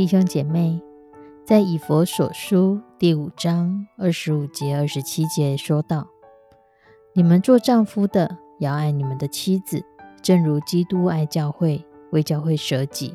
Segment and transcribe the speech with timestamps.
[0.00, 0.80] 弟兄姐妹，
[1.44, 6.06] 在以佛所书第五章二十五节、二十七节说道
[7.12, 9.84] ：“你们做丈夫的要爱你们的妻子，
[10.22, 13.14] 正如基督爱教会，为教会舍己，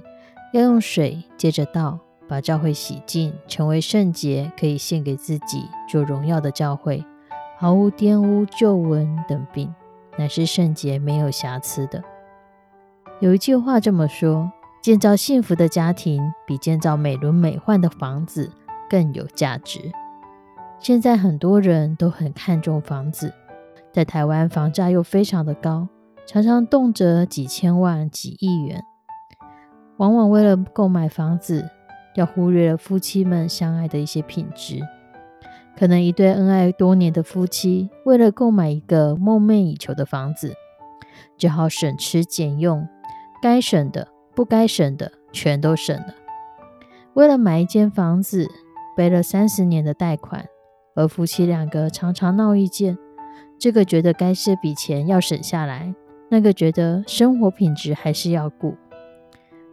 [0.54, 7.04] 要用水接着道，把教会洗净，成为圣洁，可以献给自己做荣耀的教会，
[7.58, 9.74] 毫无玷污、皱纹等病，
[10.20, 12.04] 乃是圣洁、没有瑕疵的。”
[13.22, 14.52] 有一句话这么说。
[14.86, 18.52] 建造幸福的家庭比建造美轮美奂的房子
[18.88, 19.80] 更有价值。
[20.80, 23.34] 现在很多人都很看重房子，
[23.92, 25.88] 在台湾房价又非常的高，
[26.28, 28.84] 常常动辄几千万、几亿元。
[29.98, 31.68] 往往为了购买房子，
[32.14, 34.80] 要忽略了夫妻们相爱的一些品质。
[35.76, 40.54] 可能一对恩爱多年的夫妻，为了购买一个梦寐以求的房子，
[41.40, 42.88] 只好省吃俭用，
[43.42, 44.10] 该省的。
[44.36, 46.14] 不该省的全都省了，
[47.14, 48.50] 为了买一间房子，
[48.96, 50.46] 背了三十年的贷款，
[50.94, 52.98] 而夫妻两个常常闹意见。
[53.58, 55.96] 这个觉得该这笔钱要省下来，
[56.30, 58.76] 那个觉得生活品质还是要顾。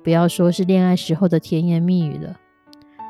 [0.05, 2.37] 不要说是恋爱时候的甜言蜜语了，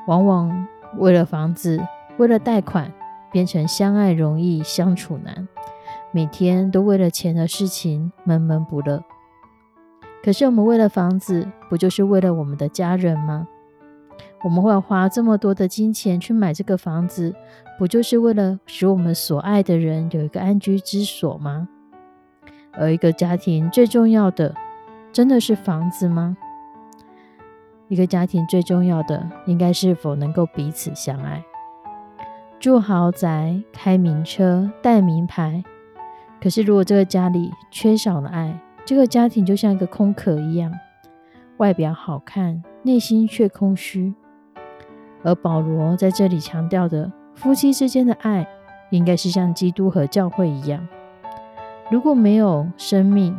[0.07, 0.67] 往往
[0.99, 1.79] 为了房子，
[2.17, 2.91] 为了贷款，
[3.31, 5.47] 变成相爱容易相处难，
[6.13, 9.03] 每天都为了钱的事情闷闷不乐。
[10.23, 13.47] 可是我们为了房子，不就是为了我们的家人吗？
[14.45, 17.35] 我们会花这么多的金钱去买这个房子，
[17.79, 21.69] 不就是为了使我们所爱的人有一个安居之所吗？
[22.73, 24.55] 而一个家庭最重要的，
[25.13, 26.37] 真的是房子吗？
[27.89, 31.45] 一个家庭最重要的，应该是否能够彼此相爱。
[32.59, 35.63] 住豪宅、开名车、带名牌，
[36.41, 40.73] 可是如果这个家里缺少了爱，这个家庭就像一个空壳一样，
[41.59, 44.13] 外表好看，内心却空虚。
[45.23, 48.47] 而保罗在这里强调的，夫妻之间的爱，
[48.91, 50.87] 应该是像基督和教会一样。
[51.91, 53.37] 如果没有生命，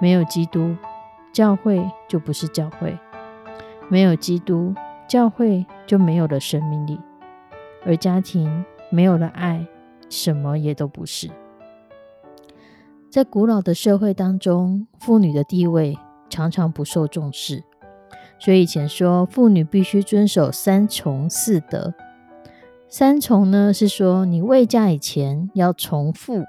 [0.00, 0.76] 没有基督，
[1.32, 2.92] 教会就不是教会；
[3.88, 4.72] 没有基督，
[5.08, 7.00] 教会就没有了生命力。
[7.84, 9.66] 而家庭没有了爱，
[10.08, 11.28] 什么也都不是。
[13.12, 15.98] 在古老的社会当中，妇女的地位
[16.30, 17.62] 常常不受重视，
[18.38, 21.92] 所以以前说妇女必须遵守三从四德。
[22.88, 26.42] 三从呢是说你未嫁以前要从父，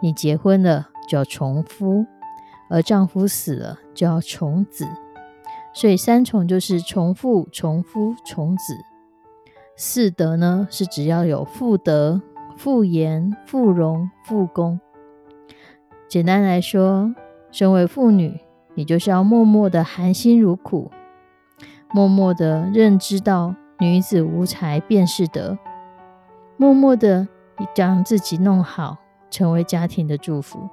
[0.00, 2.06] 你结婚了就要从夫，
[2.70, 4.86] 而丈夫死了就要从子。
[5.74, 8.74] 所以三从就是从父、从夫、从子。
[9.76, 12.22] 四德呢是只要有妇德、
[12.56, 14.80] 妇言、妇容、妇功。
[16.08, 17.12] 简单来说，
[17.50, 18.40] 身为妇女，
[18.74, 20.90] 你就是要默默的含辛茹苦，
[21.92, 25.58] 默默的认知到女子无才便是德，
[26.56, 27.26] 默默的
[27.74, 28.98] 将自己弄好，
[29.30, 30.68] 成为家庭的祝福。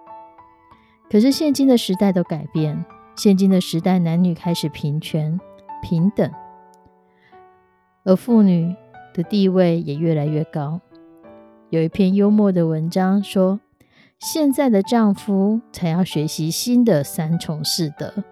[1.10, 2.86] 可是现今的时代都改变，
[3.16, 5.40] 现今的时代男女开始平权
[5.82, 6.32] 平等，
[8.04, 8.76] 而妇女
[9.16, 10.80] 的地位也越来越高。
[11.72, 13.60] 有一篇幽默的文章说。
[14.24, 18.24] 现在的丈夫才要学习新的三从四德。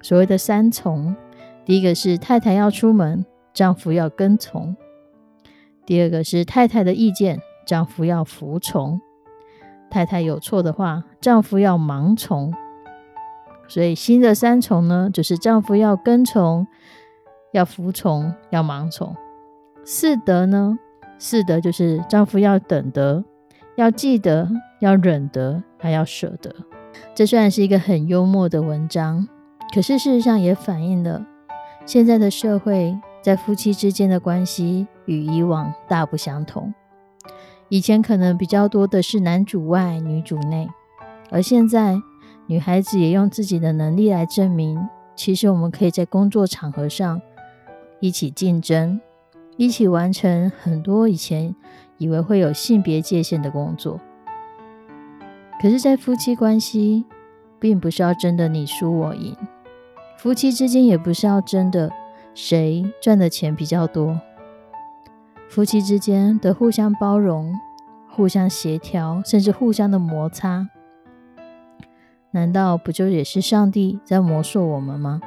[0.00, 1.14] 所谓的三从，
[1.62, 3.22] 第一个是太太要出门，
[3.52, 4.74] 丈夫要跟从；
[5.84, 8.98] 第二个是太太的意见，丈夫要服从；
[9.90, 12.54] 太太有错的话，丈夫要盲从。
[13.68, 16.66] 所以新的三从呢，就是丈夫要跟从、
[17.52, 19.14] 要服从、要盲从。
[19.84, 20.78] 四德呢，
[21.18, 23.22] 四德就是丈夫要等得。
[23.76, 24.48] 要记得，
[24.80, 26.54] 要忍得，还要舍得。
[27.14, 29.28] 这虽然是一个很幽默的文章，
[29.74, 31.26] 可是事实上也反映了
[31.84, 36.72] 现在的社会在夫妻之间的关系与以往大不相同。
[37.68, 40.68] 以前可能比较多的是男主外女主内，
[41.30, 42.00] 而现在
[42.46, 47.20] 女孩子也用自己的能力来证明，其实我们可以在工作场合上
[48.00, 48.98] 一起竞争，
[49.58, 51.54] 一起完成很多以前
[51.98, 54.00] 以为会有性别界限的工作。
[55.60, 57.04] 可是，在夫妻关系，
[57.58, 59.36] 并不是要争的你输我赢，
[60.18, 61.90] 夫妻之间也不是要争的
[62.34, 64.20] 谁赚的钱比较多。
[65.48, 67.54] 夫妻之间的互相包容、
[68.08, 70.68] 互相协调，甚至互相的摩擦，
[72.32, 75.20] 难道不就也是上帝在磨塑我们吗？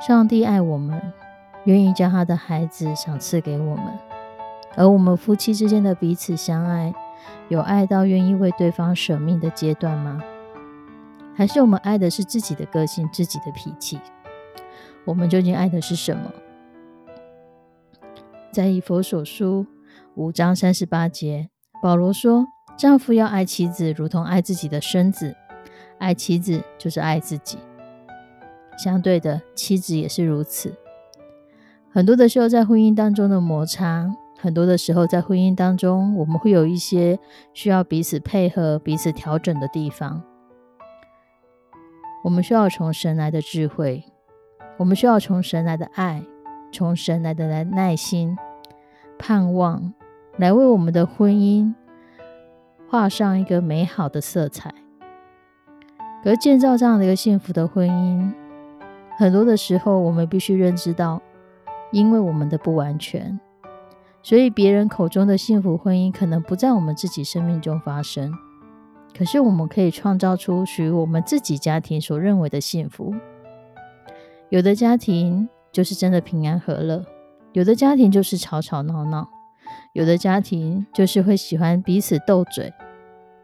[0.00, 1.00] 上帝爱我们，
[1.64, 3.86] 愿意将他的孩子赏赐给我们，
[4.78, 6.94] 而我们夫妻之间的彼此相爱，
[7.48, 10.22] 有爱到愿意为对方舍命的阶段吗？
[11.34, 13.98] 还是我们爱的是自己的个性、自己的脾气？
[15.04, 16.32] 我们究竟爱的是什么？
[18.52, 19.66] 在以佛所书
[20.14, 21.48] 五章三十八节，
[21.82, 22.46] 保罗说
[22.78, 25.32] ：“丈夫要爱妻子，如同爱自己的身子；
[25.98, 27.58] 爱妻子就是爱自己。
[28.78, 30.72] 相对的，妻子也是如此。
[31.90, 34.08] 很多的时候，在婚姻当中的摩擦，
[34.40, 37.18] 很多的时候在婚姻当中，我们会有一些
[37.52, 40.22] 需要彼此配合、彼此调整的地方。
[42.24, 44.04] 我们需要从神来的智慧，
[44.76, 46.22] 我们需要从神来的爱。”
[46.70, 48.36] 从神来的来耐心、
[49.18, 49.94] 盼望，
[50.36, 51.72] 来为我们的婚姻
[52.90, 54.74] 画上一个美好的色彩。
[56.22, 58.34] 可建造这样的一个幸福的婚姻，
[59.16, 61.22] 很多的时候，我们必须认知到，
[61.90, 63.40] 因为我们的不完全，
[64.22, 68.32] 所以别人口中的幸福婚姻可能不在我们自己生命中发生。
[69.16, 73.14] 可是，我们可以创造出属于我们自己家庭所认为的幸福。
[74.48, 75.48] 有的家庭。
[75.70, 77.04] 就是真的平安和乐，
[77.52, 79.28] 有的家庭就是吵吵闹闹，
[79.92, 82.72] 有的家庭就是会喜欢彼此斗嘴。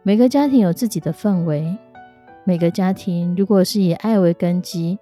[0.03, 1.77] 每个家庭有自己的氛围，
[2.45, 4.99] 每个家庭如果是以爱为根基，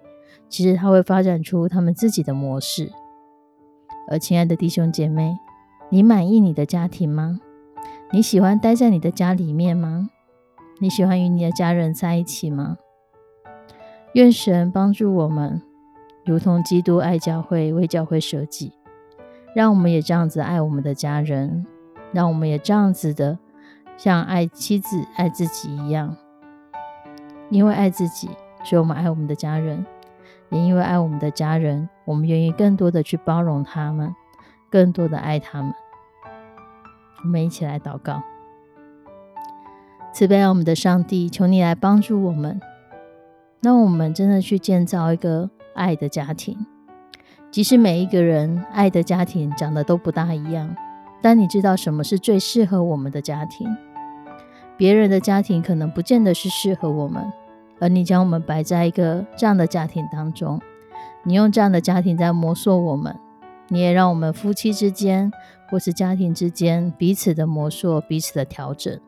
[0.49, 2.91] 其实它会发展出他们自己的模式。
[4.11, 5.33] 而亲爱的弟兄姐妹，
[5.89, 7.39] 你满意你的家庭吗？
[8.11, 10.09] 你喜欢待在你的家里面吗？
[10.79, 12.77] 你喜欢与你的家人在一起吗？
[14.13, 15.61] 愿神帮助我们。
[16.25, 18.71] 如同基督爱教会，为教会舍己，
[19.53, 21.65] 让我们也这样子爱我们的家人，
[22.11, 23.37] 让我们也这样子的
[23.97, 26.15] 像爱妻子、爱自己一样。
[27.49, 28.29] 因为爱自己，
[28.63, 29.83] 所以我们爱我们的家人；
[30.49, 34.15] 也因为爱我们的家人，我们愿意更多的去包容他们，
[34.73, 35.71] 更多的爱他们。
[37.23, 38.23] 我们一起来祷告：
[40.11, 42.59] 慈悲我们的上帝，求你来帮助我们，
[43.61, 45.51] 让我们真的去建造一个。
[45.75, 46.67] 爱的家庭，
[47.49, 50.75] 即使每一个人爱的家庭长得都不大一样，
[51.19, 53.67] 但你知道什么是最适合我们的家庭？
[54.77, 57.25] 别人的家庭可能不见得是适合我们，
[57.79, 60.61] 而你将我们摆在一个这样的家庭当中，
[61.23, 63.15] 你用这样的家庭在磨塑我们，
[63.69, 65.31] 你也让我们夫妻之间
[65.69, 68.99] 或是家庭之间彼此的磨塑、彼此的调整。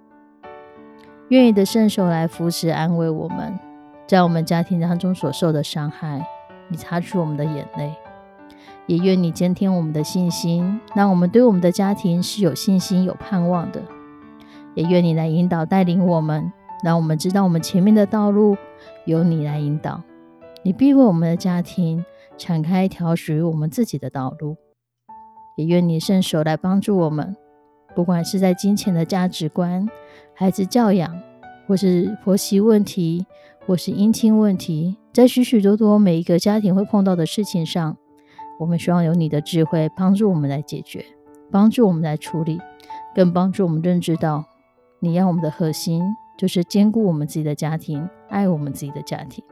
[1.30, 3.60] 愿意的圣手来扶持安慰我们，
[4.08, 6.26] 在我们家庭当中所受的伤害。
[6.68, 7.94] 你擦去我们的眼泪，
[8.88, 13.84] 也愿你增添我们的信心，让我们对我们的家庭是有信心、有盼望的。
[14.74, 16.52] 也愿你来引导、带领我们，
[16.84, 18.58] 让我们知道我们前面的道路
[19.06, 20.02] 由你来引导。
[20.64, 22.04] 你必为我们的家庭
[22.38, 24.58] 敞开一条属于我们自己的道路。
[25.58, 27.36] 也愿你伸手来帮助我们，
[27.96, 29.88] 不管是在金钱的价值观、
[30.34, 31.22] 孩子教养，
[31.68, 33.26] 或是婆媳问题。
[33.68, 37.98] 或是姻亲问题，在许许多多每一个家庭会碰到的事情上，
[38.60, 41.04] 我们希望有你的智慧帮助我们来解决，
[41.50, 42.62] 帮助我们来处理，
[43.16, 44.46] 更帮助我们认知到，
[45.00, 46.04] 你要我们的核心
[46.38, 49.44] 就是兼顾我们自己的家庭，爱我们自己的家庭。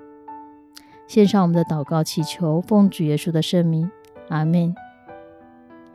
[1.08, 3.90] 献上我们的祷告，祈求奉主耶稣的圣名，
[4.30, 4.74] 阿门。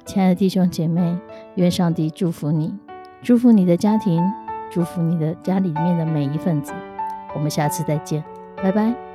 [0.05, 1.19] 亲爱的弟兄姐妹，
[1.57, 2.75] 愿上帝祝福你，
[3.23, 4.23] 祝福你的家庭，
[4.71, 6.73] 祝福你的家里面的每一份子。
[7.35, 8.25] 我们下次再见，
[8.62, 9.08] 拜拜。